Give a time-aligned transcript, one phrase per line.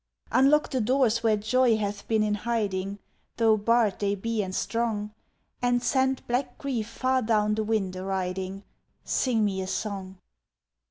[0.31, 2.97] Unlock the doors where joy hath been in hiding,
[3.37, 5.13] Though barred they be and strong,
[5.61, 8.63] And send black grief far down the wind a riding
[9.05, 10.17] Sing me a song.